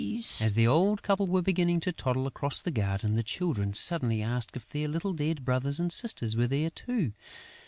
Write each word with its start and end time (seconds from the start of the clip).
As 0.41 0.55
the 0.55 0.65
old 0.65 1.03
couple 1.03 1.27
were 1.27 1.43
beginning 1.43 1.79
to 1.81 1.91
toddle 1.91 2.25
across 2.25 2.59
the 2.63 2.71
garden, 2.71 3.13
the 3.13 3.21
children 3.21 3.75
suddenly 3.75 4.19
asked 4.23 4.55
if 4.55 4.67
their 4.67 4.87
little 4.87 5.13
dead 5.13 5.45
brothers 5.45 5.79
and 5.79 5.91
sisters 5.91 6.35
were 6.35 6.47
there 6.47 6.71
too. 6.71 7.13